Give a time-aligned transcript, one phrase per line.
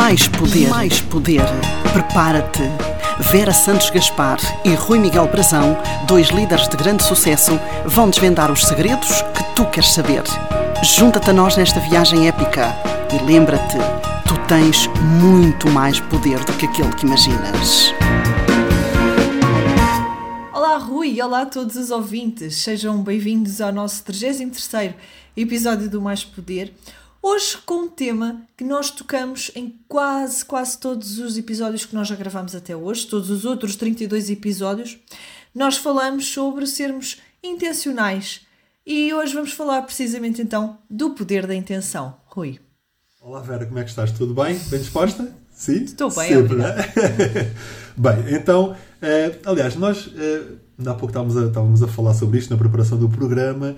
[0.00, 0.68] Mais poder.
[0.70, 1.42] Mais poder.
[1.92, 2.62] Prepara-te.
[3.30, 5.76] Vera Santos Gaspar e Rui Miguel Brazão,
[6.06, 10.22] dois líderes de grande sucesso, vão desvendar os segredos que tu queres saber.
[10.82, 12.74] Junta-te a nós nesta viagem épica
[13.12, 13.76] e lembra-te,
[14.26, 14.86] tu tens
[15.20, 17.92] muito mais poder do que aquele que imaginas.
[20.50, 24.94] Olá Rui olá a todos os ouvintes, sejam bem-vindos ao nosso 33º
[25.36, 26.72] episódio do Mais Poder.
[27.22, 32.08] Hoje com um tema que nós tocamos em quase, quase todos os episódios que nós
[32.08, 34.98] já gravamos até hoje, todos os outros 32 episódios,
[35.54, 38.40] nós falamos sobre sermos intencionais.
[38.86, 42.16] E hoje vamos falar precisamente então do poder da intenção.
[42.24, 42.58] Rui.
[43.20, 44.10] Olá Vera, como é que estás?
[44.12, 44.58] Tudo bem?
[44.70, 45.30] Bem disposta?
[45.52, 45.84] Sim?
[45.84, 46.56] Estou bem, Sempre,
[47.98, 50.42] bem, então, eh, aliás, nós eh,
[50.86, 53.76] há pouco estávamos a, estávamos a falar sobre isto na preparação do programa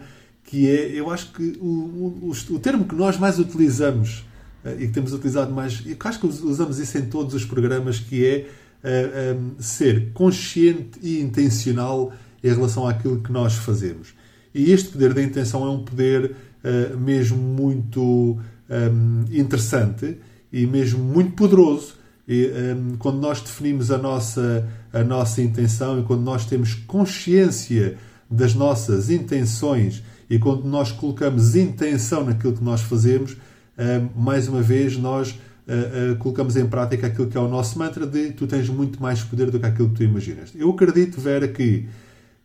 [0.53, 4.23] que é, eu acho que o, o, o termo que nós mais utilizamos
[4.63, 7.99] uh, e que temos utilizado mais, e acho que usamos isso em todos os programas,
[7.99, 8.47] que é uh,
[8.85, 12.13] eh, um, eh, ser consciente e intencional
[12.45, 14.13] em relação àquilo que nós fazemos.
[14.55, 20.19] E este poder da intenção é um poder uh, mesmo muito um, interessante
[20.53, 21.95] e mesmo muito poderoso.
[22.29, 27.97] E, um, quando nós definimos a nossa, a nossa intenção e quando nós temos consciência
[28.31, 33.37] das nossas intenções e quando nós colocamos intenção naquilo que nós fazemos,
[33.77, 37.79] eh, mais uma vez nós eh, eh, colocamos em prática aquilo que é o nosso
[37.79, 40.53] mantra de tu tens muito mais poder do que aquilo que tu imaginas.
[40.55, 41.89] Eu acredito, Vera, que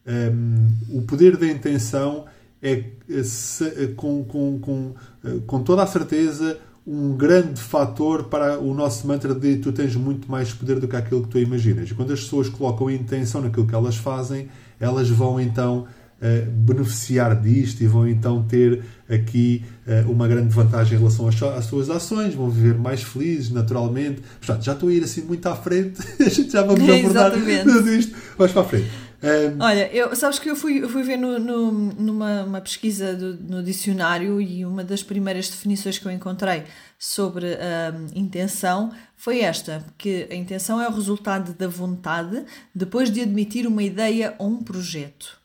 [0.05, 2.25] um, o poder da intenção
[2.61, 2.83] é,
[3.95, 4.95] com, com, com,
[5.45, 10.31] com toda a certeza um grande fator para o nosso mantra de tu tens muito
[10.31, 11.91] mais poder do que aquilo que tu imaginas.
[11.91, 14.47] E quando as pessoas colocam intenção naquilo que elas fazem,
[14.79, 15.85] elas vão então
[16.65, 21.65] beneficiar disto e vão então ter aqui uh, uma grande vantagem em relação às, às,
[21.65, 24.21] suas ações, vão viver mais felizes, naturalmente.
[24.39, 27.89] Portanto, já estou a ir assim muito à frente, a gente já vamos abordar tudo
[27.93, 28.89] isto, mais para a frente.
[29.21, 29.63] Um...
[29.63, 33.63] Olha, eu, sabes que eu fui, eu fui ver no, no, numa pesquisa do, no
[33.63, 36.63] dicionário e uma das primeiras definições que eu encontrei
[36.99, 43.09] sobre a um, intenção foi esta, que a intenção é o resultado da vontade depois
[43.11, 45.36] de admitir uma ideia ou um projeto.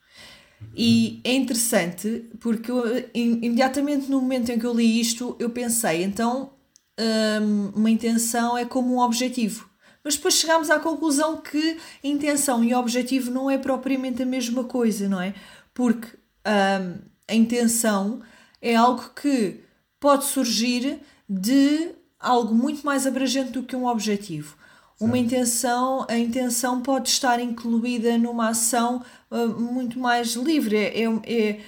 [0.74, 2.82] E é interessante porque eu,
[3.14, 6.52] imediatamente no momento em que eu li isto, eu pensei, então
[6.98, 9.68] hum, uma intenção é como um objetivo.
[10.04, 15.08] Mas depois chegámos à conclusão que intenção e objetivo não é propriamente a mesma coisa,
[15.08, 15.34] não é?
[15.74, 16.08] Porque
[16.46, 16.98] hum,
[17.28, 18.20] a intenção
[18.60, 19.60] é algo que
[20.00, 24.56] pode surgir de algo muito mais abrangente do que um objetivo.
[25.00, 30.76] Uma intenção, a intenção pode estar incluída numa ação uh, muito mais livre.
[30.76, 31.60] É, é, é,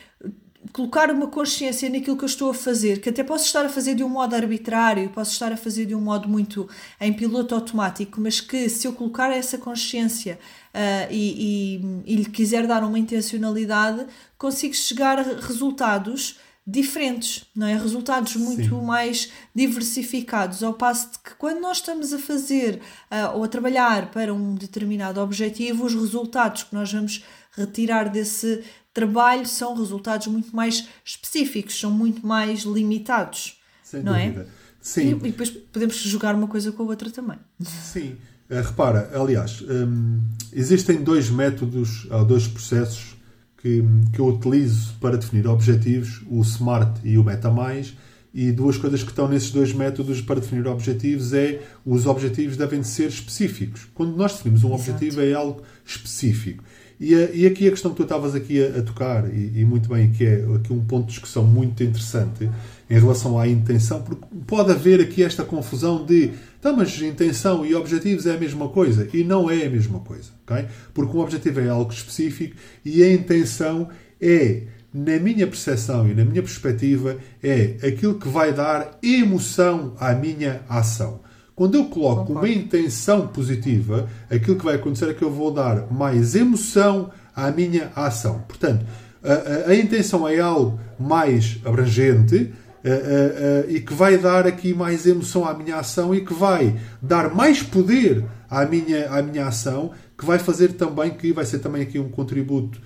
[0.73, 3.95] colocar uma consciência naquilo que eu estou a fazer, que até posso estar a fazer
[3.95, 6.69] de um modo arbitrário, posso estar a fazer de um modo muito
[7.01, 10.39] em piloto automático, mas que se eu colocar essa consciência
[10.75, 14.07] uh, e, e, e lhe quiser dar uma intencionalidade,
[14.39, 17.77] consigo chegar a resultados diferentes, não é?
[17.77, 18.87] Resultados muito Sim.
[18.87, 24.11] mais diversificados, ao passo de que quando nós estamos a fazer uh, ou a trabalhar
[24.11, 27.23] para um determinado objetivo, os resultados que nós vamos
[27.57, 34.27] retirar desse trabalho são resultados muito mais específicos, são muito mais limitados, Sem não é?
[34.27, 34.43] dúvida.
[34.43, 34.65] é?
[34.81, 35.01] Sim.
[35.01, 37.39] E, e, depois podemos jogar uma coisa com a outra também.
[37.63, 38.17] Sim.
[38.51, 40.21] Uh, repara, aliás, um,
[40.53, 43.17] existem dois métodos, ou dois processos
[43.57, 43.83] que,
[44.13, 47.95] que eu utilizo para definir objetivos, o SMART e o MetaMais,
[48.35, 52.83] e duas coisas que estão nesses dois métodos para definir objetivos é os objetivos devem
[52.83, 53.87] ser específicos.
[53.95, 54.91] Quando nós definimos um Exato.
[54.91, 56.63] objetivo é algo específico.
[57.01, 59.65] E, a, e aqui a questão que tu estavas aqui a, a tocar, e, e,
[59.65, 62.49] muito bem, que é aqui um ponto de discussão muito interessante
[62.89, 66.33] em relação à intenção, porque pode haver aqui esta confusão de
[66.65, 69.07] então, mas intenção e objetivos é a mesma coisa.
[69.13, 70.31] E não é a mesma coisa.
[70.47, 70.65] Okay?
[70.95, 74.63] Porque um objetivo é algo específico e a intenção é,
[74.95, 80.63] na minha percepção e na minha perspectiva, é aquilo que vai dar emoção à minha
[80.67, 81.21] ação.
[81.55, 85.91] Quando eu coloco uma intenção positiva, aquilo que vai acontecer é que eu vou dar
[85.93, 88.41] mais emoção à minha ação.
[88.49, 88.85] Portanto,
[89.23, 92.53] a, a, a intenção é algo mais abrangente,
[92.85, 96.79] uh, uh, e que vai dar aqui mais emoção à minha ação e que vai
[97.01, 101.59] dar mais poder à minha, à minha ação, que vai fazer também que vai ser
[101.61, 102.81] também aqui um contributo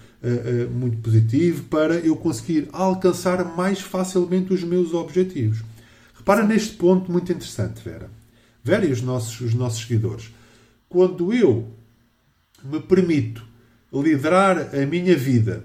[0.73, 5.63] muito positivo para eu conseguir alcançar mais facilmente os meus objetivos.
[6.13, 8.18] Repara neste ponto muito interessante, Vera.
[8.63, 10.31] Vera e os nossos, os nossos seguidores.
[10.89, 11.69] Quando eu
[12.65, 13.47] me permito
[13.93, 15.65] liderar a minha vida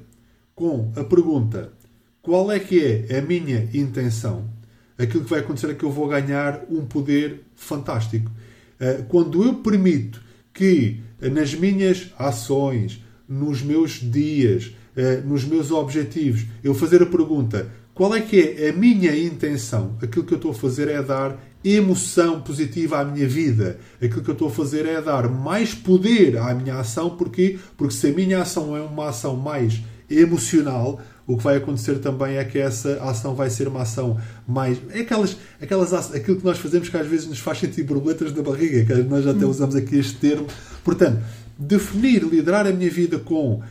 [0.56, 1.74] com a pergunta
[2.22, 4.50] qual é que é a minha intenção?
[4.98, 8.32] aquilo que vai acontecer é que eu vou ganhar um poder fantástico.
[8.80, 10.22] Uh, quando eu permito
[10.54, 17.06] que uh, nas minhas ações, nos meus dias, uh, nos meus objetivos, eu fazer a
[17.06, 21.02] pergunta qual é que é a minha intenção, aquilo que eu estou a fazer é
[21.02, 23.80] dar emoção positiva à minha vida.
[24.02, 27.58] Aquilo que eu estou a fazer é dar mais poder à minha ação, porquê?
[27.78, 32.36] Porque se a minha ação é uma ação mais emocional, o que vai acontecer também
[32.36, 34.78] é que essa ação vai ser uma ação mais.
[34.92, 38.42] É aquelas, aquelas, aquilo que nós fazemos que às vezes nos faz sentir borboletas na
[38.42, 40.48] barriga, que nós até usamos aqui este termo.
[40.84, 41.24] Portanto,
[41.58, 43.62] definir, liderar a minha vida com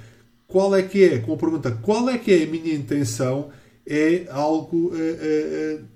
[0.47, 3.50] qual é que é, com a pergunta qual é que é a minha intenção,
[3.87, 4.94] é algo.
[4.94, 5.92] Uh, uh,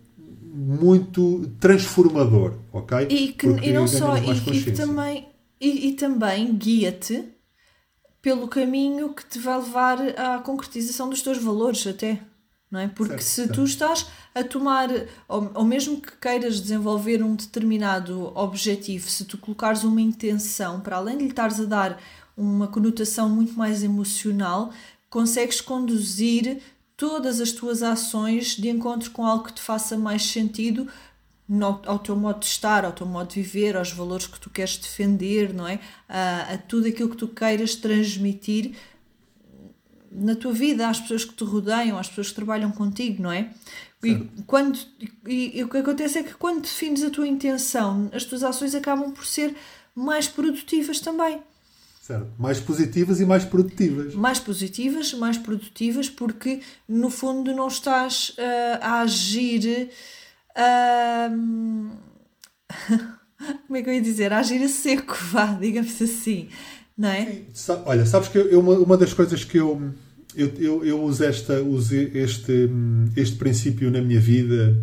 [0.56, 3.06] muito transformador, ok?
[3.10, 5.28] E, que, e não só, e, e, também,
[5.60, 7.28] e, e também guia-te
[8.22, 12.20] pelo caminho que te vai levar à concretização dos teus valores até.
[12.70, 12.88] Não é?
[12.88, 13.54] Porque certo, se certo.
[13.54, 14.88] tu estás a tomar,
[15.28, 20.96] ou, ou mesmo que queiras desenvolver um determinado objetivo, se tu colocares uma intenção, para
[20.96, 22.02] além de lhe estares a dar
[22.36, 24.72] uma conotação muito mais emocional,
[25.08, 26.60] consegues conduzir
[26.96, 30.88] todas as tuas ações de encontro com algo que te faça mais sentido
[31.48, 34.50] no, ao teu modo de estar, ao teu modo de viver, aos valores que tu
[34.50, 35.78] queres defender, não é?
[36.08, 38.74] A, a tudo aquilo que tu queiras transmitir
[40.10, 43.50] na tua vida, às pessoas que te rodeiam, às pessoas que trabalham contigo, não é?
[44.02, 44.14] E,
[44.46, 44.78] quando,
[45.26, 48.74] e, e, o que acontece é que quando defines a tua intenção, as tuas ações
[48.74, 49.54] acabam por ser
[49.94, 51.42] mais produtivas também.
[52.06, 52.28] Certo.
[52.38, 54.14] Mais positivas e mais produtivas.
[54.14, 59.90] Mais positivas, mais produtivas, porque no fundo não estás uh, a agir.
[60.56, 61.90] Uh,
[63.66, 64.32] como é que eu ia dizer?
[64.32, 66.48] A agir a seco, vá, digamos assim.
[66.96, 67.42] Não é?
[67.52, 67.76] Sim.
[67.84, 69.92] Olha, sabes que eu, uma, uma das coisas que eu.
[70.36, 72.70] Eu, eu, eu uso, esta, uso este,
[73.16, 74.76] este princípio na minha vida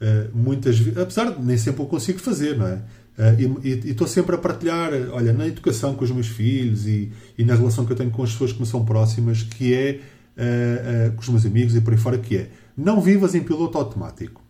[0.00, 2.80] uh, muitas vezes, apesar de nem sempre o consigo fazer, não é?
[3.18, 7.44] Uh, e estou sempre a partilhar, olha, na educação com os meus filhos e, e,
[7.44, 10.00] na relação que eu tenho com as pessoas que me são próximas, que é,
[10.36, 13.42] uh, uh, com os meus amigos e por aí fora, que é, não vivas em
[13.42, 14.40] piloto automático.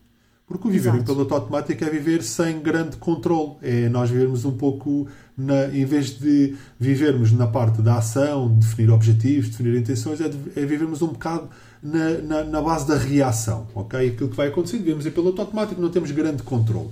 [0.50, 1.02] Porque o viver Exato.
[1.02, 3.52] em piloto automático é viver sem grande controle.
[3.62, 5.06] É nós vivermos um pouco,
[5.38, 10.36] na, em vez de vivermos na parte da ação, definir objetivos, definir intenções, é, de,
[10.56, 11.48] é vivermos um bocado
[11.80, 13.68] na, na, na, base da reação.
[13.76, 14.08] ok?
[14.08, 16.90] Aquilo que vai acontecer, vivemos em piloto automático, não temos grande controle.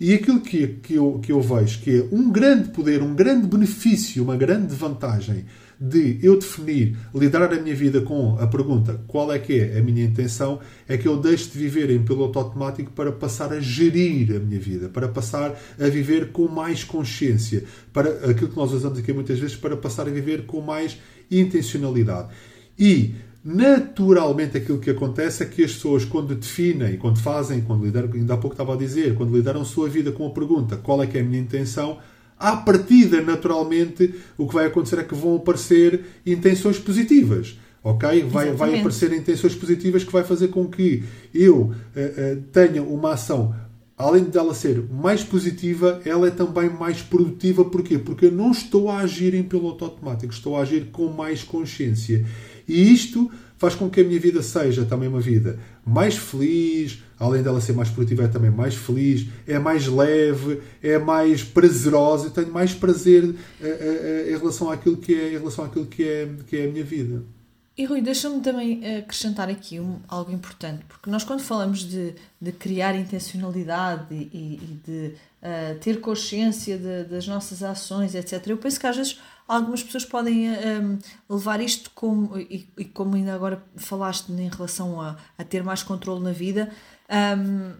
[0.00, 3.46] E aquilo que, que, eu, que eu vejo que é um grande poder, um grande
[3.46, 5.44] benefício, uma grande vantagem
[5.80, 9.82] de eu definir, liderar a minha vida com a pergunta qual é que é a
[9.82, 14.36] minha intenção, é que eu deixo de viver em piloto automático para passar a gerir
[14.36, 18.98] a minha vida, para passar a viver com mais consciência, para aquilo que nós usamos
[18.98, 20.98] aqui muitas vezes, para passar a viver com mais
[21.28, 22.28] intencionalidade.
[22.78, 28.10] E naturalmente aquilo que acontece é que as pessoas, quando definem, quando fazem, quando lideram,
[28.12, 31.02] ainda há pouco estava a dizer, quando lideram a sua vida com a pergunta qual
[31.02, 31.98] é que é a minha intenção,
[32.38, 37.58] à partida, naturalmente, o que vai acontecer é que vão aparecer intenções positivas.
[37.84, 38.22] Ok?
[38.24, 41.02] Vai, vai aparecer intenções positivas que vai fazer com que
[41.34, 43.52] eu uh, uh, tenha uma ação
[43.96, 47.64] além dela ser mais positiva, ela é também mais produtiva.
[47.64, 47.98] Porquê?
[47.98, 52.24] Porque eu não estou a agir em piloto automático, estou a agir com mais consciência.
[52.72, 57.42] E isto faz com que a minha vida seja também uma vida mais feliz, além
[57.42, 62.30] dela ser mais produtiva, é também mais feliz, é mais leve, é mais prazerosa, eu
[62.30, 66.28] tenho mais prazer uh, uh, em relação àquilo que é, em relação àquilo que é,
[66.48, 67.22] que é a minha vida.
[67.76, 72.52] E Rui, deixa-me também acrescentar aqui um, algo importante, porque nós quando falamos de, de
[72.52, 78.78] criar intencionalidade e, e de uh, ter consciência de, das nossas ações, etc., eu penso
[78.78, 83.62] que às vezes algumas pessoas podem um, levar isto como, e, e, como ainda agora
[83.76, 86.72] falaste em relação a, a ter mais controle na vida,
[87.38, 87.72] um,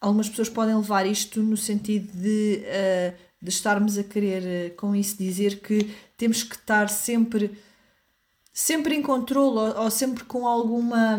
[0.00, 4.94] algumas pessoas podem levar isto no sentido de, uh, de estarmos a querer uh, com
[4.94, 7.58] isso dizer que temos que estar sempre
[8.52, 11.18] sempre em controle ou, ou sempre com alguma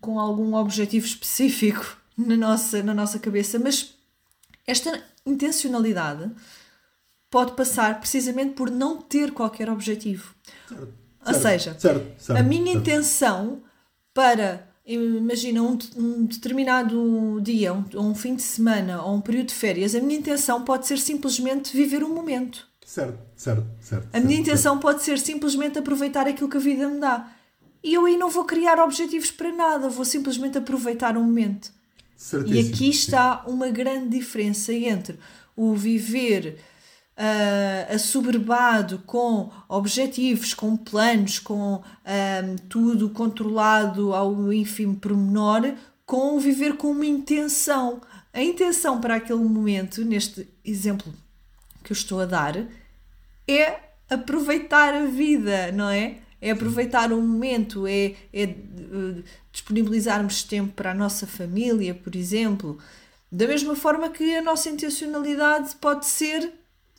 [0.00, 3.94] com algum objetivo específico na nossa na nossa cabeça mas
[4.66, 6.30] esta intencionalidade
[7.30, 10.34] pode passar precisamente por não ter qualquer objetivo.
[10.68, 10.88] Certo,
[11.26, 13.62] Ou seja, certo, a minha intenção
[14.12, 19.54] para, imagina, um, um determinado dia, um, um, fim de semana ou um período de
[19.54, 22.68] férias, a minha intenção pode ser simplesmente viver um momento.
[22.86, 24.08] Certo, certo, certo.
[24.12, 27.32] A minha intenção pode ser simplesmente aproveitar aquilo que a vida me dá.
[27.82, 31.72] E eu aí não vou criar objetivos para nada, vou simplesmente aproveitar um momento.
[32.24, 35.18] Certíssimo, e aqui está uma grande diferença entre
[35.54, 36.58] o viver
[37.18, 45.74] uh, assoberbado com objetivos, com planos, com um, tudo controlado ao ínfimo pormenor,
[46.06, 48.00] com viver com uma intenção.
[48.32, 51.12] A intenção para aquele momento, neste exemplo
[51.82, 52.56] que eu estou a dar,
[53.46, 56.23] é aproveitar a vida, não é?
[56.46, 62.78] É aproveitar o momento, é, é uh, disponibilizarmos tempo para a nossa família, por exemplo.
[63.32, 66.52] Da mesma forma que a nossa intencionalidade pode ser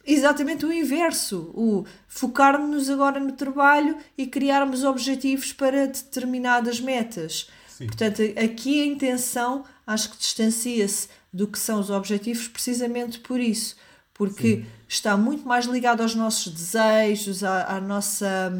[0.06, 7.50] exatamente o inverso, o focar-nos agora no trabalho e criarmos objetivos para determinadas metas.
[7.68, 7.88] Sim.
[7.88, 13.75] Portanto, aqui a intenção acho que distancia-se do que são os objetivos precisamente por isso,
[14.14, 14.66] porque Sim.
[14.88, 18.52] está muito mais ligado aos nossos desejos, à, à nossa,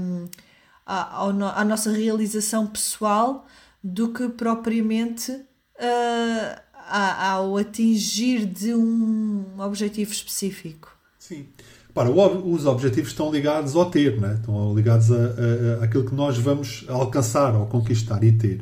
[0.86, 3.46] à, à, nossa realização pessoal,
[3.84, 10.96] do que propriamente uh, ao atingir de um objetivo específico.
[11.20, 11.48] Sim.
[11.94, 14.36] Para, os objetivos estão ligados ao ter, né?
[14.39, 18.62] estão ligados a, aquilo que nós vamos alcançar ou conquistar e ter.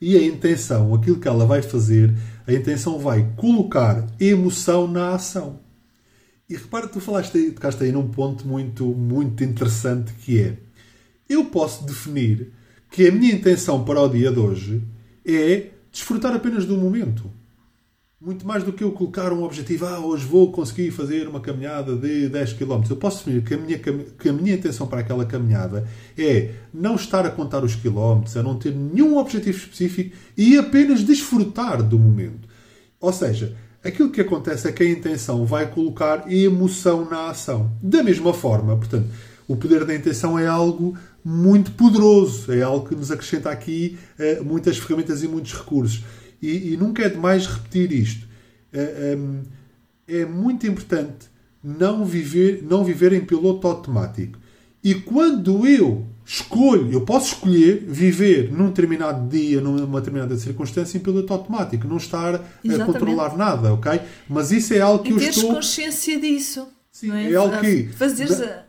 [0.00, 2.12] E a intenção, aquilo que ela vai fazer,
[2.46, 5.60] a intenção vai colocar emoção na ação.
[6.48, 10.56] E repara, tu falaste aí, tocaste aí num ponto muito, muito interessante que é
[11.28, 12.52] eu posso definir
[12.90, 14.82] que a minha intenção para o dia de hoje
[15.24, 17.30] é desfrutar apenas do momento.
[18.18, 21.94] Muito mais do que eu colocar um objetivo, ah, hoje vou conseguir fazer uma caminhada
[21.94, 22.82] de 10 km.
[22.88, 26.96] Eu posso definir que a minha, que a minha intenção para aquela caminhada é não
[26.96, 31.98] estar a contar os quilómetros, a não ter nenhum objetivo específico e apenas desfrutar do
[31.98, 32.48] momento.
[32.98, 33.54] Ou seja,
[33.84, 37.70] aquilo que acontece é que a intenção vai colocar emoção na ação.
[37.82, 39.08] Da mesma forma, portanto,
[39.46, 40.96] o poder da intenção é algo
[41.28, 46.04] muito poderoso, é algo que nos acrescenta aqui uh, muitas ferramentas e muitos recursos.
[46.40, 48.24] E, e nunca é demais repetir isto.
[48.24, 48.28] Uh,
[48.72, 49.42] eh, um,
[50.06, 51.26] ehm, é muito importante
[51.64, 54.38] não viver, não viver em piloto automático.
[54.84, 61.00] E quando eu escolho, eu posso escolher viver num determinado dia, numa determinada circunstância, em
[61.00, 62.82] piloto automático, não estar Exatamente.
[62.82, 64.00] a controlar nada, ok?
[64.28, 65.54] Mas isso é algo que e eu estou.
[65.54, 66.68] consciência disso.
[66.92, 67.32] Sim, é?
[67.32, 67.34] é?
[67.34, 67.88] algo que.
[67.88, 68.65] Fazeres a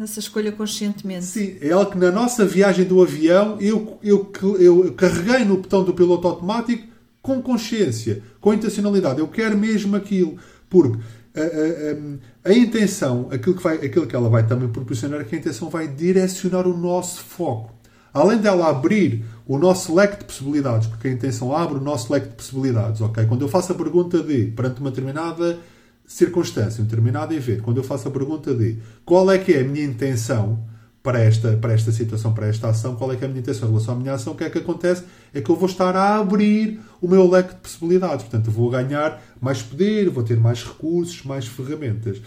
[0.00, 1.24] essa escolha conscientemente.
[1.24, 5.82] Sim, é algo que na nossa viagem do avião eu, eu, eu carreguei no botão
[5.82, 6.86] do piloto automático
[7.20, 9.18] com consciência, com intencionalidade.
[9.18, 10.36] Eu quero mesmo aquilo.
[10.70, 10.98] Porque
[11.34, 15.24] a, a, a, a, intenção, aquilo que, vai, aquilo que ela vai também proporcionar, é
[15.24, 17.74] que a intenção vai direcionar o nosso foco.
[18.14, 22.28] Além dela abrir o nosso leque de possibilidades, porque a intenção abre o nosso leque
[22.28, 23.26] de possibilidades, ok?
[23.26, 25.58] Quando eu faço a pergunta de, perante uma determinada
[26.06, 29.64] circunstância, um determinado evento, quando eu faço a pergunta de qual é que é a
[29.64, 30.64] minha intenção
[31.02, 33.68] para esta, para esta situação, para esta ação, qual é que é a minha intenção
[33.68, 35.04] em relação à minha ação, o que é que acontece?
[35.32, 38.24] É que eu vou estar a abrir o meu leque de possibilidades.
[38.24, 42.20] Portanto, vou ganhar mais poder, vou ter mais recursos, mais ferramentas.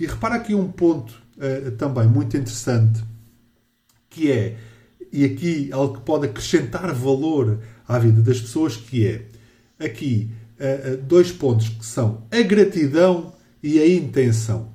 [0.00, 3.04] E repara aqui um ponto uh, também muito interessante,
[4.08, 4.56] que é,
[5.12, 9.26] e aqui algo que pode acrescentar valor à vida das pessoas, que é,
[9.78, 10.30] aqui,
[11.06, 13.32] dois pontos que são a gratidão
[13.62, 14.74] e a intenção.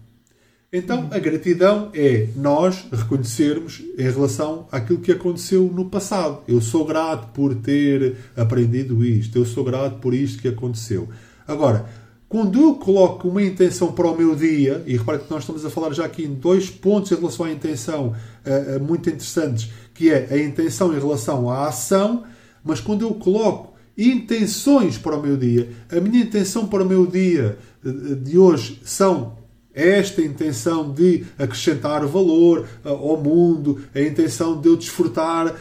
[0.71, 6.43] Então, a gratidão é nós reconhecermos em relação àquilo que aconteceu no passado.
[6.47, 11.09] Eu sou grato por ter aprendido isto, eu sou grato por isto que aconteceu.
[11.47, 11.89] Agora,
[12.29, 15.71] quando eu coloco uma intenção para o meu dia, e repare que nós estamos a
[15.71, 20.27] falar já aqui em dois pontos em relação à intenção uh, muito interessantes, que é
[20.29, 22.25] a intenção em relação à ação,
[22.63, 23.68] mas quando eu coloco
[23.99, 25.69] intenções para o meu dia.
[25.91, 29.37] A minha intenção para o meu dia eh, de hoje são
[29.73, 35.55] esta intenção de acrescentar valor uh, ao mundo, a intenção de eu desfrutar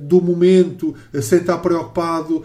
[0.00, 2.42] do momento sem estar preocupado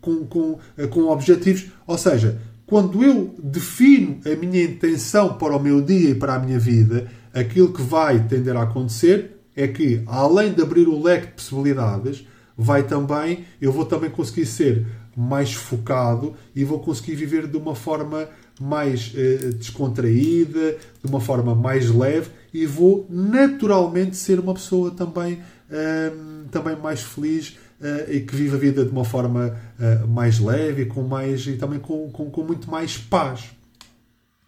[0.00, 0.58] com, com,
[0.90, 1.66] com objetivos.
[1.86, 6.38] Ou seja, quando eu defino a minha intenção para o meu dia e para a
[6.38, 11.26] minha vida, aquilo que vai tender a acontecer é que, além de abrir o leque
[11.26, 17.46] de possibilidades, vai também, eu vou também conseguir ser mais focado e vou conseguir viver
[17.46, 18.28] de uma forma
[18.60, 25.42] mais eh, descontraída, de uma forma mais leve e vou naturalmente ser uma pessoa também,
[25.70, 26.12] eh,
[26.50, 30.82] também mais feliz eh, e que vive a vida de uma forma eh, mais leve
[30.82, 33.50] e, com mais, e também com, com, com muito mais paz.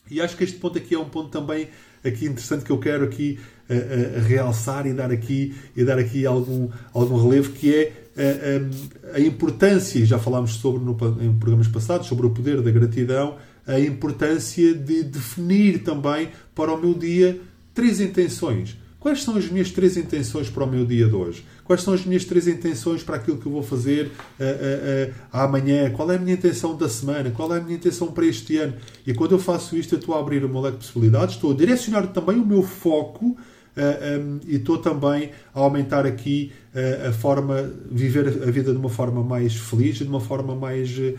[0.08, 1.68] E acho que este ponto aqui é um ponto também
[2.04, 6.26] aqui interessante que eu quero aqui uh, uh, realçar e dar aqui, e dar aqui
[6.26, 10.92] algum, algum relevo, que é uh, a importância, já falámos sobre no,
[11.23, 16.80] em programas passados, sobre o poder da gratidão, a importância de definir também para o
[16.80, 17.40] meu dia
[17.73, 18.76] três intenções.
[19.00, 21.44] Quais são as minhas três intenções para o meu dia de hoje?
[21.64, 25.14] Quais são as minhas três intenções para aquilo que eu vou fazer uh, uh, uh,
[25.33, 25.90] amanhã?
[25.90, 27.30] Qual é a minha intenção da semana?
[27.30, 28.75] Qual é a minha intenção para este ano?
[29.06, 31.54] E quando eu faço isto, eu estou a abrir meu leque de possibilidades, estou a
[31.54, 33.37] direcionar também o meu foco
[33.76, 38.88] um, e estou também a aumentar aqui uh, a forma, viver a vida de uma
[38.88, 41.12] forma mais feliz de uma forma mais, uh,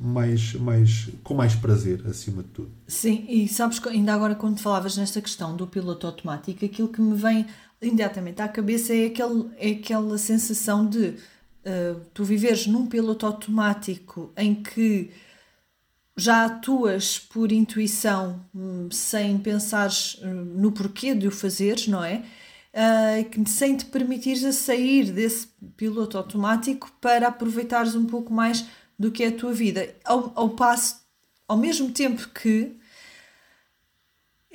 [0.00, 2.70] mais, mais, com mais prazer, acima de tudo.
[2.86, 7.00] Sim, e sabes que ainda agora quando falavas nesta questão do piloto automático, aquilo que
[7.00, 7.46] me vem
[7.80, 14.32] imediatamente à cabeça é, aquele, é aquela sensação de uh, tu viveres num piloto automático
[14.36, 15.10] em que
[16.16, 22.24] já atuas por intuição, hum, sem pensares hum, no porquê de o fazeres, não é?
[22.72, 28.64] Uh, sem te permitires a sair desse piloto automático para aproveitares um pouco mais
[28.98, 29.94] do que é a tua vida.
[30.04, 31.00] Ao, ao passo,
[31.46, 32.76] ao mesmo tempo que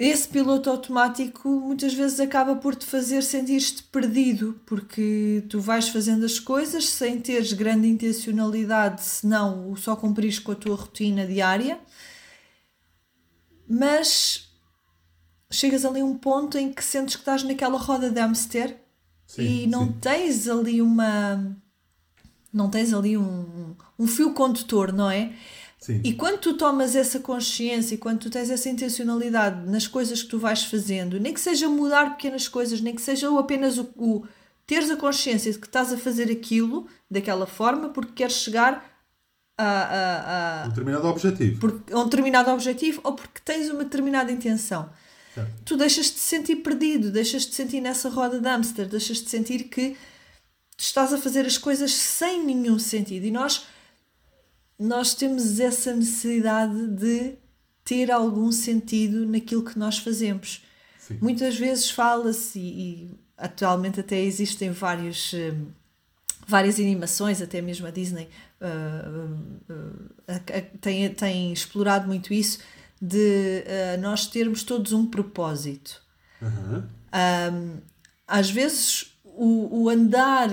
[0.03, 6.25] esse piloto automático muitas vezes acaba por te fazer sentir-te perdido, porque tu vais fazendo
[6.25, 11.79] as coisas sem teres grande intencionalidade, senão só cumprires com a tua rotina diária,
[13.69, 14.49] mas
[15.51, 18.75] chegas ali a um ponto em que sentes que estás naquela roda de hamster
[19.27, 19.97] sim, e não sim.
[20.01, 21.55] tens ali uma.
[22.51, 25.31] não tens ali um, um fio condutor, não é?
[25.81, 25.99] Sim.
[26.03, 30.29] E quando tu tomas essa consciência e quando tu tens essa intencionalidade nas coisas que
[30.29, 34.23] tu vais fazendo, nem que seja mudar pequenas coisas, nem que seja apenas o, o
[34.67, 38.85] teres a consciência de que estás a fazer aquilo daquela forma porque queres chegar
[39.57, 41.83] a, a, a um determinado objetivo.
[41.91, 44.87] A um determinado objetivo ou porque tens uma determinada intenção.
[45.33, 45.51] Certo.
[45.65, 49.97] Tu deixas-te sentir perdido, deixas-te sentir nessa roda de hamster, deixas-te sentir que
[50.77, 53.25] estás a fazer as coisas sem nenhum sentido.
[53.25, 53.65] E nós
[54.81, 57.35] nós temos essa necessidade de
[57.85, 60.65] ter algum sentido naquilo que nós fazemos.
[60.97, 61.19] Sim.
[61.21, 65.67] Muitas vezes fala-se, e, e, atualmente até existem vários, uh,
[66.47, 68.27] várias animações, até mesmo a Disney
[68.59, 72.59] uh, uh, tem, tem explorado muito isso,
[72.99, 73.63] de
[73.99, 76.03] nós termos todos um propósito.
[76.39, 76.83] Uhum.
[77.13, 77.77] Um,
[78.27, 80.49] às vezes o, o andar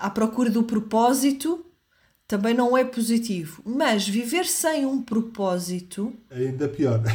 [0.00, 1.67] à procura do propósito
[2.28, 3.62] também não é positivo.
[3.64, 6.12] Mas viver sem um propósito.
[6.30, 7.00] É ainda pior.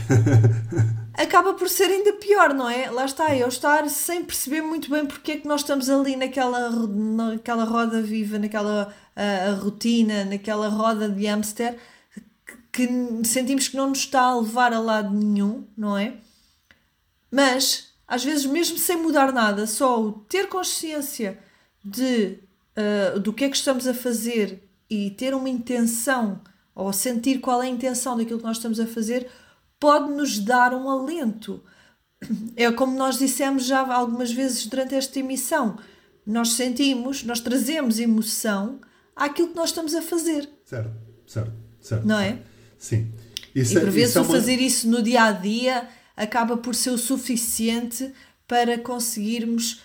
[1.13, 2.90] acaba por ser ainda pior, não é?
[2.90, 6.70] Lá está, eu estar sem perceber muito bem porque é que nós estamos ali naquela,
[6.70, 11.77] naquela roda viva, naquela uh, rotina, naquela roda de hamster
[12.72, 16.16] que, que sentimos que não nos está a levar a lado nenhum, não é?
[17.29, 21.37] Mas, às vezes, mesmo sem mudar nada, só o ter consciência
[21.83, 22.40] de,
[23.16, 24.62] uh, do que é que estamos a fazer
[24.94, 26.42] e ter uma intenção
[26.75, 29.27] ou sentir qual é a intenção daquilo que nós estamos a fazer
[29.79, 31.64] pode nos dar um alento.
[32.56, 35.77] É como nós dissemos já algumas vezes durante esta emissão.
[36.25, 38.79] Nós sentimos, nós trazemos emoção
[39.16, 40.50] àquilo que nós estamos a fazer.
[40.64, 40.92] Certo,
[41.27, 42.08] certo, certo.
[42.08, 42.40] Não é?
[42.77, 43.12] Sim.
[43.53, 44.32] Isso, e por é- vezes é uma...
[44.32, 48.14] fazer isso no dia a dia acaba por ser o suficiente
[48.48, 49.82] para conseguirmos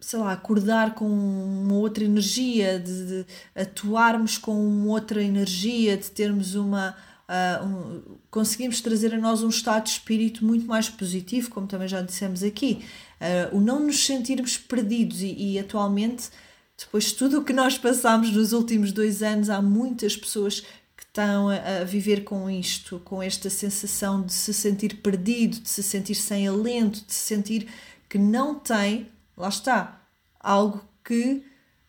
[0.00, 6.10] sei lá, acordar com uma outra energia, de, de atuarmos com uma outra energia, de
[6.10, 6.96] termos uma.
[7.28, 11.88] Uh, um, conseguimos trazer a nós um estado de espírito muito mais positivo, como também
[11.88, 12.84] já dissemos aqui.
[13.20, 16.30] Uh, o não nos sentirmos perdidos e, e atualmente,
[16.78, 20.60] depois de tudo o que nós passamos nos últimos dois anos, há muitas pessoas
[20.96, 25.68] que estão a, a, viver com isto, com esta sensação de se sentir perdido, de
[25.68, 27.68] se sentir sem alento, de se sentir
[28.08, 29.06] que não tem
[29.38, 30.02] lá está,
[30.38, 31.44] algo que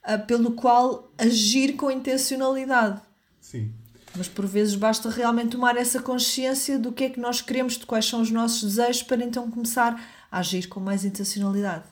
[0.07, 3.01] uh, pelo qual agir com intencionalidade.
[3.41, 3.73] Sim.
[4.15, 7.85] Mas por vezes basta realmente tomar essa consciência do que é que nós queremos, de
[7.85, 11.83] quais são os nossos desejos, para então começar a agir com mais intencionalidade.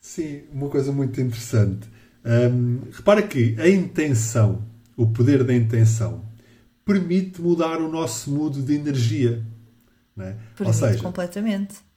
[0.00, 1.88] Sim, uma coisa muito interessante.
[2.90, 4.64] Repara que a intenção,
[4.96, 6.24] o poder da intenção,
[6.86, 9.44] permite mudar o nosso mood de energia.
[10.16, 10.36] Não é?
[10.56, 11.89] Permite Ou seja, completamente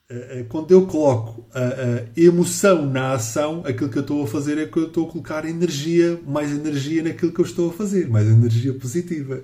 [0.49, 4.65] quando eu coloco a, a, emoção na ação, aquilo que eu estou a fazer é
[4.65, 8.27] que eu estou a colocar energia, mais energia naquilo que eu estou a fazer, mais
[8.27, 9.41] energia positiva.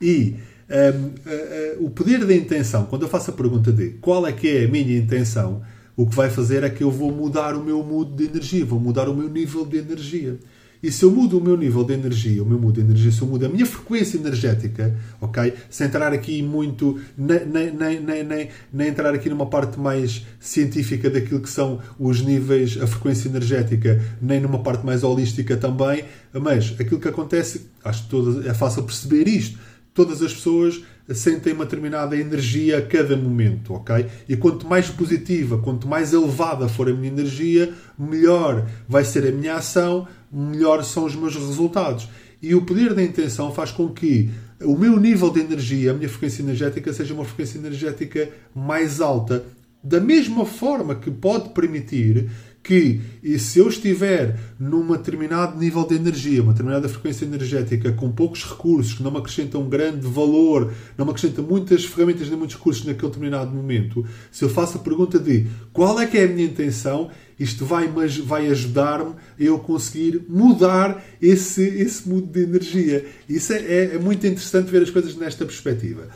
[0.00, 0.36] E
[0.68, 4.48] um, ehm, o poder da intenção, quando eu faço a pergunta de qual é que
[4.48, 5.62] é a minha intenção,
[5.96, 8.80] o que vai fazer é que eu vou mudar o meu mood de energia, vou
[8.80, 10.38] mudar o meu nível de energia.
[10.82, 13.22] E se eu mudo o meu nível de energia, o meu mood de energia, se
[13.22, 15.54] eu mudo a minha frequência energética, ok?
[15.70, 21.08] Sem entrar aqui muito, nem, nem, nem, nem, nem entrar aqui numa parte mais científica
[21.08, 26.74] daquilo que são os níveis, a frequência energética, nem numa parte mais holística também, mas
[26.80, 29.60] aquilo que acontece, acho que todas, é fácil perceber isto.
[29.94, 34.06] Todas as pessoas sentem uma determinada energia a cada momento, ok?
[34.28, 39.32] E quanto mais positiva, quanto mais elevada for a minha energia, melhor vai ser a
[39.32, 42.08] minha ação, melhor são os meus resultados.
[42.40, 46.08] E o poder da intenção faz com que o meu nível de energia, a minha
[46.08, 49.44] frequência energética, seja uma frequência energética mais alta.
[49.82, 52.30] Da mesma forma que pode permitir
[52.62, 53.00] que,
[53.38, 58.94] se eu estiver num determinado nível de energia, uma determinada frequência energética, com poucos recursos,
[58.94, 62.84] que não me acrescentam um grande valor, não me acrescentam muitas ferramentas nem muitos recursos
[62.84, 66.46] naquele determinado momento, se eu faço a pergunta de qual é que é a minha
[66.46, 67.88] intenção, isto vai,
[68.24, 73.04] vai ajudar-me a eu conseguir mudar esse, esse mundo de energia.
[73.28, 76.08] Isso é, é, é muito interessante ver as coisas nesta perspectiva.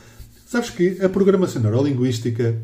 [0.47, 2.57] Sabes que a programação neurolinguística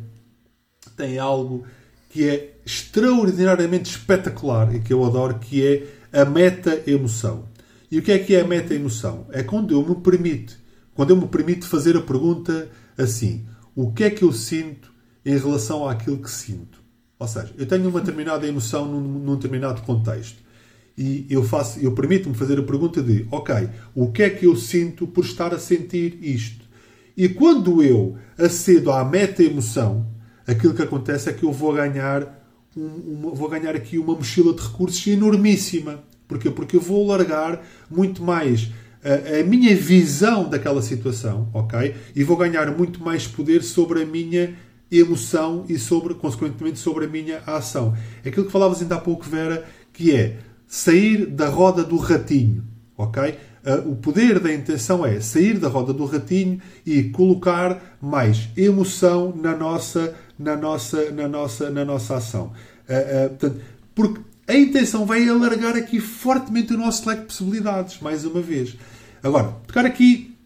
[0.97, 1.65] tem algo
[2.13, 7.49] que é extraordinariamente espetacular e que eu adoro, que é a meta-emoção.
[7.91, 9.27] E o que é que é a meta-emoção?
[9.33, 10.57] É quando eu me permito,
[10.95, 14.93] quando eu me permito fazer a pergunta assim: o que é que eu sinto
[15.25, 16.83] em relação àquilo que sinto?
[17.19, 20.43] Ou seja, eu tenho uma determinada emoção num, num determinado contexto
[20.99, 24.55] e eu faço, eu permito-me fazer a pergunta de, ok, o que é que eu
[24.55, 26.63] sinto por estar a sentir isto?
[27.17, 30.07] E quando eu acedo à meta-emoção,
[30.47, 32.45] aquilo que acontece é que eu vou ganhar,
[32.77, 36.03] um, vou ganhar aqui uma mochila de recursos enormíssima.
[36.27, 36.51] Porquê?
[36.51, 38.71] Porque eu vou largar muito mais
[39.05, 41.95] a, a, minha visão daquela situação, ok?
[42.15, 44.55] E vou ganhar muito mais poder sobre a minha
[44.91, 47.97] emoção e sobre, consequentemente, sobre a minha ação.
[48.25, 52.65] É aquilo que falavas ainda há pouco, Vera, que é sair da roda do ratinho,
[52.97, 53.35] ok?
[53.65, 59.33] Uh, o poder da intenção é sair da roda do ratinho e colocar mais emoção
[59.37, 62.53] na nossa, na nossa, na nossa, na nossa ação.
[62.89, 63.61] Uh, uh, portanto,
[63.95, 68.77] porque a intenção vai alargar aqui fortemente o nosso leque de possibilidades, mais uma vez.
[69.23, 70.37] Agora, tocar aqui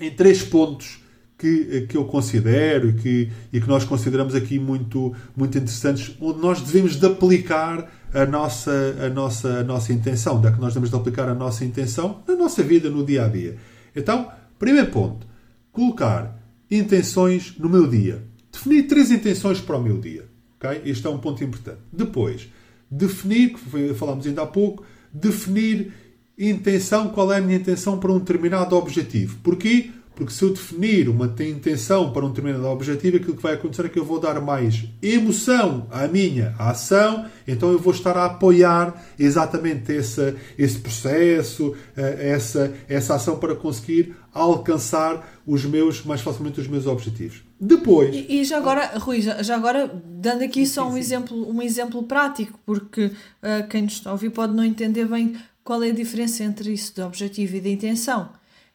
[0.00, 1.00] em três pontos
[1.36, 6.40] que, que eu considero e que, e que nós consideramos aqui muito, muito interessantes, onde
[6.40, 10.74] nós devemos de aplicar a nossa, a nossa, a nossa intenção, onde é que nós
[10.74, 13.56] devemos de aplicar a nossa intenção na nossa vida, no dia a dia.
[13.94, 15.26] Então, primeiro ponto,
[15.70, 16.36] colocar
[16.70, 18.22] intenções no meu dia.
[18.68, 20.26] Definir três intenções para o meu dia.
[20.58, 20.82] Okay?
[20.84, 21.78] Este é um ponto importante.
[21.90, 22.48] Depois,
[22.90, 25.90] definir, que falámos ainda há pouco, definir
[26.38, 29.38] intenção, qual é a minha intenção para um determinado objetivo.
[29.42, 29.90] Porquê?
[30.14, 33.88] Porque se eu definir uma intenção para um determinado objetivo, aquilo que vai acontecer é
[33.88, 39.02] que eu vou dar mais emoção à minha ação, então eu vou estar a apoiar
[39.18, 46.60] exatamente esse, esse processo, eh, essa, essa ação para conseguir alcançar os meus, mais facilmente
[46.60, 47.47] os meus objetivos.
[47.60, 48.14] Depois.
[48.14, 52.02] E, e já agora, Rui, já, já, agora, dando aqui só um exemplo, um exemplo
[52.04, 55.94] prático, porque uh, quem nos está a ouvir pode não entender bem qual é a
[55.94, 58.30] diferença entre isso de objetivo e de intenção.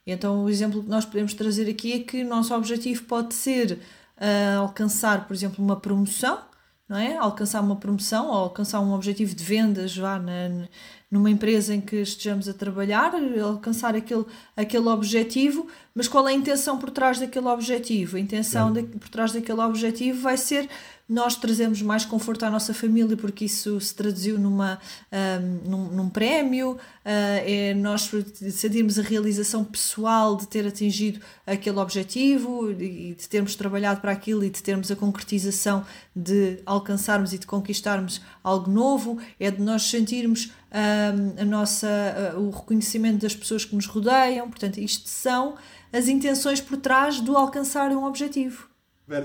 [0.05, 3.79] Então, o exemplo que nós podemos trazer aqui é que o nosso objetivo pode ser
[4.17, 6.39] uh, alcançar, por exemplo, uma promoção,
[6.87, 7.15] não é?
[7.15, 10.67] Alcançar uma promoção ou alcançar um objetivo de vendas já na,
[11.13, 14.25] numa empresa em que estejamos a trabalhar, alcançar aquele,
[14.57, 18.17] aquele objetivo, mas qual é a intenção por trás daquele objetivo?
[18.17, 20.67] A intenção de, por trás daquele objetivo vai ser
[21.07, 24.79] nós trazemos mais conforto à nossa família porque isso se traduziu numa,
[25.11, 28.09] um, num, num prémio, uh, é nós
[28.51, 34.43] sentirmos a realização pessoal de ter atingido aquele objetivo e de termos trabalhado para aquilo
[34.45, 39.83] e de termos a concretização de alcançarmos e de conquistarmos algo novo, é de nós
[39.83, 41.87] sentirmos a nossa,
[42.35, 45.55] uh, o reconhecimento das pessoas que nos rodeiam, portanto, isto são
[45.91, 48.67] as intenções por trás do alcançar um objetivo.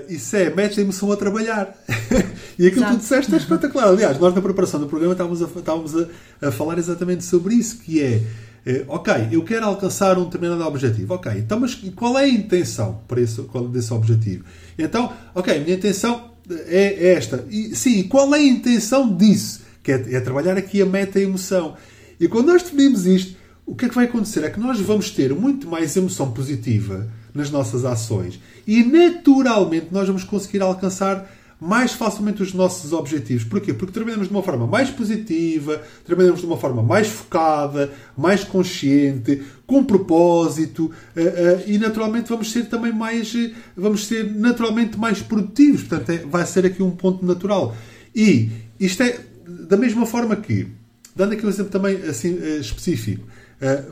[0.07, 1.75] Isso é, mete a emoção a trabalhar.
[2.59, 3.87] e aquilo que tu disseste é espetacular.
[3.87, 7.79] Aliás, nós na preparação do programa estávamos, a, estávamos a, a falar exatamente sobre isso,
[7.79, 8.21] que é,
[8.65, 11.13] é, ok, eu quero alcançar um determinado objetivo.
[11.13, 14.43] Ok, então mas qual é a intenção para esse, qual, desse objetivo?
[14.77, 16.31] Então, ok, a minha intenção
[16.67, 17.45] é, é esta.
[17.49, 19.61] E, sim, qual é a intenção disso?
[19.89, 21.75] Que é, é trabalhar aqui a meta-emoção.
[22.19, 24.43] E quando nós definimos isto, o que é que vai acontecer?
[24.43, 28.39] É que nós vamos ter muito mais emoção positiva nas nossas ações.
[28.67, 31.27] E naturalmente nós vamos conseguir alcançar
[31.59, 33.43] mais facilmente os nossos objetivos.
[33.43, 33.73] Porquê?
[33.73, 39.41] Porque trabalhamos de uma forma mais positiva, trabalhamos de uma forma mais focada, mais consciente,
[39.65, 45.21] com propósito eh, eh, e naturalmente vamos ser também mais, eh, vamos ser naturalmente mais
[45.21, 45.81] produtivos.
[45.81, 47.75] Portanto, é, vai ser aqui um ponto natural.
[48.15, 48.49] E
[48.79, 49.28] isto é
[49.67, 50.67] da mesma forma que,
[51.15, 53.25] dando aqui um exemplo também assim específico,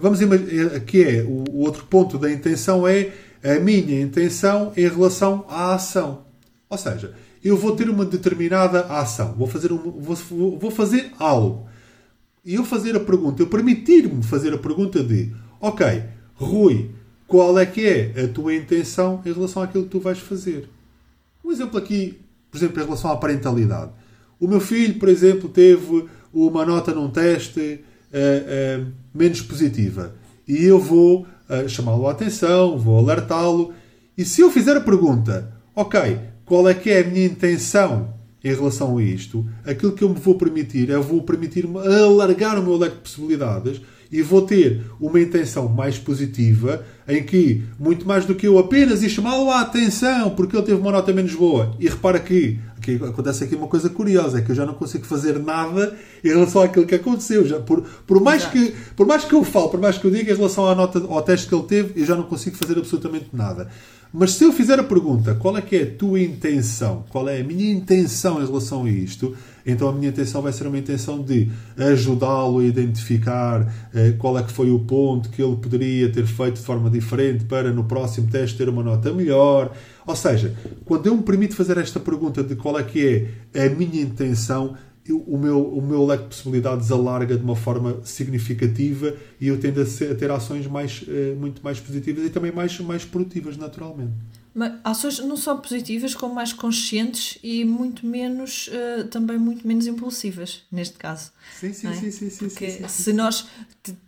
[0.01, 3.11] vamos imaginar que é o outro ponto da intenção é
[3.43, 6.25] a minha intenção em relação à ação.
[6.69, 11.67] Ou seja, eu vou ter uma determinada ação, vou fazer, um, vou, vou fazer algo.
[12.43, 16.03] E eu fazer a pergunta, eu permitir-me fazer a pergunta de ok,
[16.35, 16.91] Rui,
[17.27, 20.69] qual é que é a tua intenção em relação àquilo que tu vais fazer?
[21.43, 23.91] Um exemplo aqui, por exemplo, em relação à parentalidade.
[24.39, 30.15] O meu filho, por exemplo, teve uma nota num teste uh, uh, menos positiva.
[30.47, 33.73] E eu vou uh, chamá-lo a atenção, vou alertá-lo.
[34.17, 38.53] E se eu fizer a pergunta, ok, qual é que é a minha intenção em
[38.53, 42.77] relação a isto, aquilo que eu me vou permitir é vou permitir-me alargar o meu
[42.77, 48.35] leque de possibilidades e vou ter uma intenção mais positiva em que, muito mais do
[48.35, 51.75] que eu apenas ir chamá-lo a atenção porque ele teve uma nota menos boa.
[51.79, 52.59] E repara que,
[52.95, 56.61] acontece aqui uma coisa curiosa, é que eu já não consigo fazer nada em relação
[56.61, 57.45] àquilo que aconteceu.
[57.45, 60.31] Já, por, por, mais que, por mais que eu falo, por mais que eu diga
[60.31, 63.27] em relação à nota, ao teste que ele teve, eu já não consigo fazer absolutamente
[63.33, 63.69] nada.
[64.11, 67.41] Mas se eu fizer a pergunta qual é que é a tua intenção, qual é
[67.41, 69.35] a minha intenção em relação a isto,
[69.67, 74.43] então a minha intenção vai ser uma intenção de ajudá-lo a identificar eh, qual é
[74.43, 78.31] que foi o ponto que ele poderia ter feito de forma diferente para no próximo
[78.31, 79.75] teste ter uma nota melhor.
[80.05, 83.69] Ou seja, quando eu me permito fazer esta pergunta de qual é que é a
[83.69, 84.75] minha intenção,
[85.05, 89.59] eu, o, meu, o meu leque de possibilidades alarga de uma forma significativa e eu
[89.59, 93.03] tendo a, ser, a ter ações mais, uh, muito mais positivas e também mais, mais
[93.03, 94.13] produtivas, naturalmente.
[94.83, 100.63] Ações não só positivas, como mais conscientes e muito menos, uh, também muito menos impulsivas,
[100.71, 101.31] neste caso.
[101.59, 101.93] Sim, sim, é?
[101.93, 103.47] sim, sim, sim, Porque sim, sim, se nós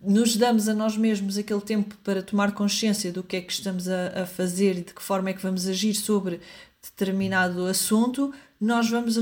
[0.01, 3.87] nos damos a nós mesmos aquele tempo para tomar consciência do que é que estamos
[3.87, 6.39] a, a fazer e de que forma é que vamos agir sobre
[6.81, 9.17] determinado assunto, nós vamos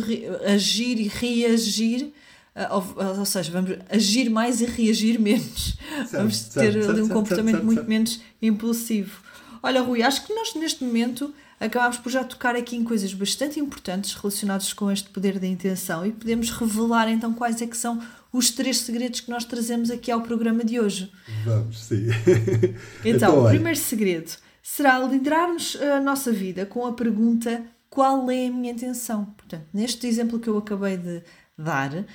[0.45, 2.13] agir e reagir,
[2.55, 5.77] eh, ou, ou, seja, vamos agir mais e reagir menos.
[5.97, 9.26] Certo, vamos ter certo, ali um certo, comportamento muito menos impulsivo.
[9.67, 13.59] Olha, Rui, acho que nós neste momento acabámos por já tocar aqui em coisas bastante
[13.59, 18.01] importantes relacionadas com este poder da intenção e podemos revelar então quais é que são
[18.31, 21.11] os três segredos que nós trazemos aqui ao programa de hoje.
[21.43, 22.07] Vamos, sim.
[23.03, 28.47] Então, então o primeiro segredo será liderarmos a nossa vida com a pergunta qual é
[28.47, 29.25] a minha intenção.
[29.25, 31.21] Portanto, neste exemplo que eu acabei de
[31.57, 32.05] dar,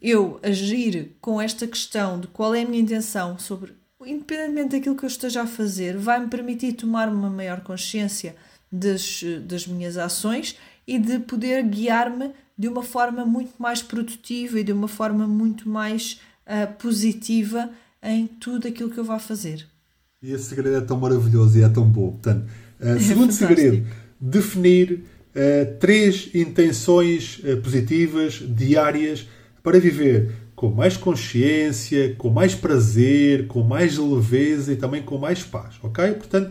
[0.00, 3.74] eu agir com esta questão de qual é a minha intenção sobre,
[4.06, 8.34] independentemente daquilo que eu esteja a fazer, vai-me permitir tomar uma maior consciência
[8.70, 14.64] das, das minhas ações e de poder guiar-me de uma forma muito mais produtiva e
[14.64, 17.70] de uma forma muito mais uh, positiva
[18.02, 19.66] em tudo aquilo que eu vá fazer.
[20.22, 22.12] E esse segredo é tão maravilhoso e é tão bom.
[22.12, 22.46] Portanto,
[22.80, 23.86] uh, segundo é segredo,
[24.20, 29.26] definir uh, três intenções positivas diárias
[29.62, 35.42] para viver com mais consciência, com mais prazer, com mais leveza e também com mais
[35.42, 36.12] paz, ok?
[36.12, 36.50] Portanto,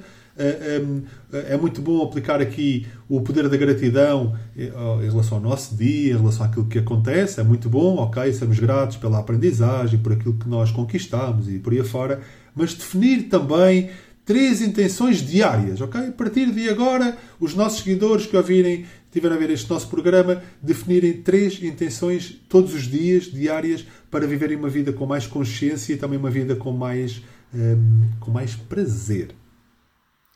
[1.32, 6.18] é muito bom aplicar aqui o poder da gratidão em relação ao nosso dia, em
[6.18, 7.40] relação àquilo que acontece.
[7.40, 8.34] É muito bom, ok?
[8.34, 12.20] Sermos gratos pela aprendizagem, por aquilo que nós conquistamos e por aí afora
[12.56, 13.92] mas definir também
[14.26, 16.02] três intenções diárias, ok?
[16.02, 20.42] A partir de agora, os nossos seguidores que ouvirem, tiverem a ver este nosso programa,
[20.62, 25.98] definirem três intenções todos os dias, diárias, para viverem uma vida com mais consciência e
[25.98, 27.22] também uma vida com mais,
[27.54, 29.36] um, com mais prazer.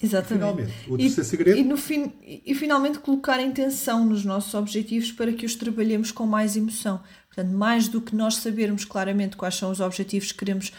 [0.01, 0.33] Exatamente.
[0.33, 1.59] Finalmente, o terceiro e, segredo.
[1.59, 6.25] E, no fim, e finalmente colocar intenção nos nossos objetivos para que os trabalhemos com
[6.25, 7.01] mais emoção.
[7.33, 10.73] Portanto, mais do que nós sabermos claramente quais são os objetivos que queremos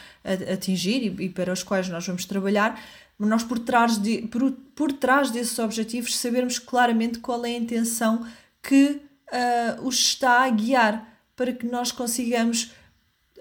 [0.52, 2.78] atingir e, e para os quais nós vamos trabalhar,
[3.18, 8.26] nós por trás, de, por, por trás desses objetivos sabermos claramente qual é a intenção
[8.62, 9.00] que
[9.32, 12.72] uh, os está a guiar para que nós consigamos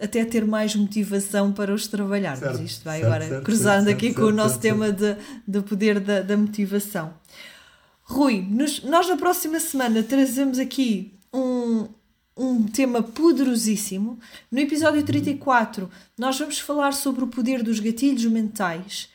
[0.02, 2.38] até ter mais motivação para os trabalhar.
[2.38, 5.16] Certo, Mas isto vai certo, agora certo, cruzando aqui com o nosso tema de,
[5.48, 7.14] de poder da, da motivação.
[8.04, 11.88] Rui, nos, nós na próxima semana trazemos aqui um,
[12.36, 14.20] um tema poderosíssimo.
[14.52, 19.10] No episódio 34, nós vamos falar sobre o poder dos gatilhos mentais,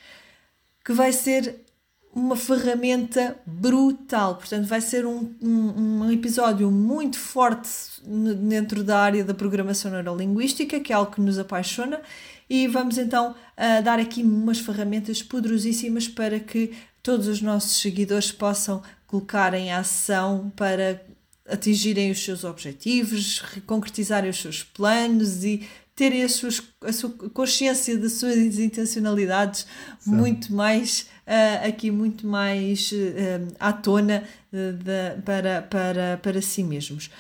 [0.89, 1.67] que vai ser
[2.15, 4.37] uma ferramenta brutal.
[4.37, 7.69] Portanto, vai ser um, um, um, episódio muito forte
[8.03, 12.01] dentro da área da programação neurolinguística, que é algo que nos apaixona,
[12.49, 16.73] e vamos então uh, dar aqui umas ferramentas poderosíssimas para que
[17.03, 21.05] todos os nossos seguidores possam colocar em ação para
[21.47, 27.99] atingirem os seus objetivos, concretizarem os seus planos e terem as suas, a sua consciência
[27.99, 29.67] das suas intencionalidades
[29.99, 30.13] Sim.
[30.13, 36.63] muito mais uh, aqui muito mais uh, à tona uh, de, para, para, para si
[36.63, 37.11] mesmos.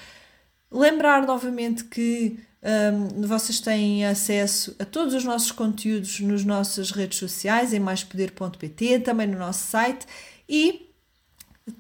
[0.71, 7.19] Lembrar novamente que um, vocês têm acesso a todos os nossos conteúdos nas nossas redes
[7.19, 10.07] sociais, em maispoder.pt, também no nosso site
[10.49, 10.89] e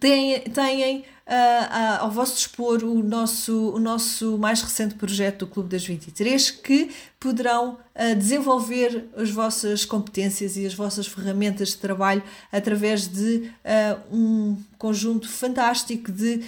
[0.00, 5.68] têm, têm uh, ao vosso dispor o nosso, o nosso mais recente projeto do Clube
[5.68, 12.22] das 23, que poderão uh, desenvolver as vossas competências e as vossas ferramentas de trabalho
[12.50, 16.40] através de uh, um conjunto fantástico de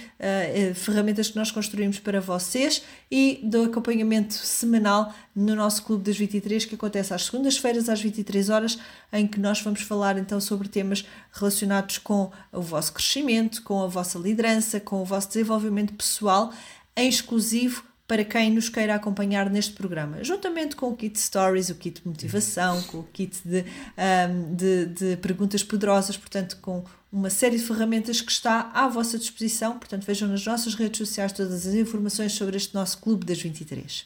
[0.73, 6.63] ferramentas que nós construímos para vocês e do acompanhamento semanal no nosso Clube das 23,
[6.65, 8.79] que acontece às segundas-feiras às 23 horas,
[9.11, 13.87] em que nós vamos falar então sobre temas relacionados com o vosso crescimento, com a
[13.87, 16.53] vossa liderança, com o vosso desenvolvimento pessoal,
[16.95, 21.75] em exclusivo para quem nos queira acompanhar neste programa, juntamente com o kit Stories, o
[21.75, 27.29] kit de motivação, com o kit de, um, de, de, perguntas poderosas, portanto, com uma
[27.29, 29.79] série de ferramentas que está à vossa disposição.
[29.79, 34.05] Portanto, vejam nas nossas redes sociais todas as informações sobre este nosso Clube das 23.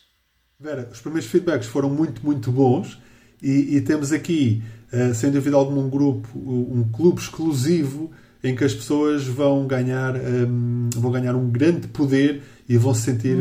[0.59, 2.99] Vera, os primeiros feedbacks foram muito, muito bons
[3.41, 4.61] e, e temos aqui,
[4.93, 8.11] uh, sem dúvida alguma, um grupo, um clube exclusivo
[8.45, 13.01] em que as pessoas vão ganhar, um, vão ganhar um grande poder e vão se
[13.01, 13.35] sentir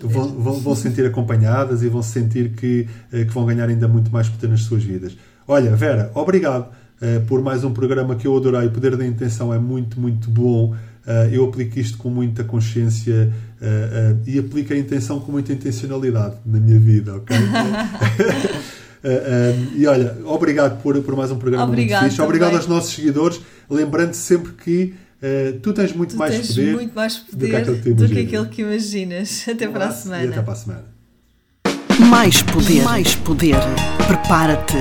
[0.00, 3.68] vão, vão, vão, se sentir acompanhadas e vão se sentir que, eh, que vão ganhar
[3.68, 5.16] ainda muito mais poder nas suas vidas.
[5.46, 8.66] Olha, Vera, obrigado uh, por mais um programa que eu adorei.
[8.66, 10.74] O Poder da Intenção é muito, muito bom.
[11.06, 16.36] Uh, eu aplico isto com muita consciência uh, e aplico a intenção com muita intencionalidade
[16.44, 17.36] na minha vida, ok?
[19.76, 22.22] e olha, obrigado por, por mais um programa obrigado muito fixe.
[22.22, 23.40] Obrigado aos nossos seguidores.
[23.68, 27.74] Lembrando sempre que Uh, tu tens muito tu mais tens poder, muito mais poder do,
[27.82, 29.46] que, do que aquilo que imaginas.
[29.50, 30.24] Até um para a semana.
[30.24, 30.84] E até para a semana.
[32.08, 33.56] Mais poder, mais poder.
[34.06, 34.76] Prepara-te.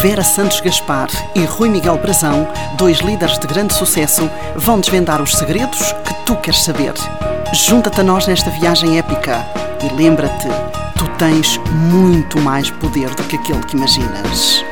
[0.00, 5.32] Vera Santos Gaspar e Rui Miguel Brazão, dois líderes de grande sucesso, vão desvendar os
[5.32, 6.94] segredos que tu queres saber.
[7.52, 9.44] Junta-te a nós nesta viagem épica
[9.84, 10.48] e lembra-te,
[10.96, 11.58] tu tens
[11.90, 14.64] muito mais poder do que aquele que imaginas.